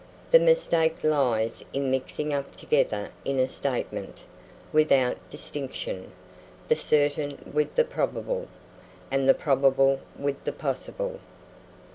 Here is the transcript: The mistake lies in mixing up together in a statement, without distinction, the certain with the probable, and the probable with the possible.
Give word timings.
The 0.31 0.39
mistake 0.39 1.03
lies 1.03 1.63
in 1.73 1.91
mixing 1.91 2.33
up 2.33 2.55
together 2.55 3.11
in 3.23 3.37
a 3.37 3.47
statement, 3.47 4.23
without 4.73 5.17
distinction, 5.29 6.11
the 6.69 6.75
certain 6.75 7.37
with 7.53 7.75
the 7.75 7.85
probable, 7.85 8.47
and 9.11 9.29
the 9.29 9.35
probable 9.35 9.99
with 10.17 10.43
the 10.43 10.53
possible. 10.53 11.19